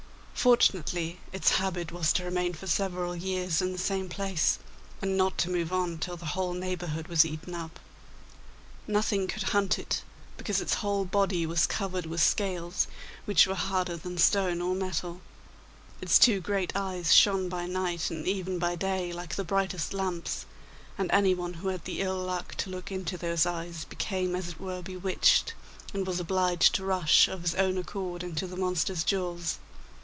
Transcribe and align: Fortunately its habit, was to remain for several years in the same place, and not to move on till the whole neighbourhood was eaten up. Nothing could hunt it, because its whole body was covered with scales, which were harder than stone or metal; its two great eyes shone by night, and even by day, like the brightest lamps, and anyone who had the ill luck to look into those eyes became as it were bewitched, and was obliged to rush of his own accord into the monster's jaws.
Fortunately 0.33 1.19
its 1.31 1.57
habit, 1.57 1.91
was 1.91 2.11
to 2.13 2.23
remain 2.23 2.53
for 2.55 2.65
several 2.65 3.15
years 3.15 3.61
in 3.61 3.73
the 3.73 3.77
same 3.77 4.09
place, 4.09 4.57
and 4.99 5.15
not 5.15 5.37
to 5.37 5.51
move 5.51 5.71
on 5.71 5.99
till 5.99 6.17
the 6.17 6.25
whole 6.33 6.53
neighbourhood 6.53 7.07
was 7.07 7.23
eaten 7.23 7.53
up. 7.53 7.79
Nothing 8.87 9.27
could 9.27 9.43
hunt 9.53 9.77
it, 9.77 10.01
because 10.37 10.59
its 10.59 10.73
whole 10.81 11.05
body 11.05 11.45
was 11.45 11.67
covered 11.67 12.07
with 12.07 12.23
scales, 12.23 12.87
which 13.25 13.45
were 13.45 13.53
harder 13.53 13.95
than 13.95 14.17
stone 14.17 14.61
or 14.61 14.73
metal; 14.73 15.21
its 16.01 16.17
two 16.17 16.39
great 16.41 16.75
eyes 16.75 17.13
shone 17.13 17.47
by 17.47 17.67
night, 17.67 18.09
and 18.09 18.27
even 18.27 18.57
by 18.57 18.73
day, 18.75 19.13
like 19.13 19.35
the 19.35 19.43
brightest 19.43 19.93
lamps, 19.93 20.47
and 20.97 21.11
anyone 21.13 21.53
who 21.55 21.67
had 21.67 21.85
the 21.85 22.01
ill 22.01 22.17
luck 22.17 22.55
to 22.55 22.71
look 22.71 22.91
into 22.91 23.15
those 23.15 23.45
eyes 23.45 23.85
became 23.85 24.35
as 24.35 24.47
it 24.47 24.59
were 24.59 24.81
bewitched, 24.81 25.53
and 25.93 26.07
was 26.07 26.19
obliged 26.19 26.73
to 26.73 26.83
rush 26.83 27.27
of 27.27 27.43
his 27.43 27.53
own 27.53 27.77
accord 27.77 28.23
into 28.23 28.47
the 28.47 28.57
monster's 28.57 29.03
jaws. 29.03 29.59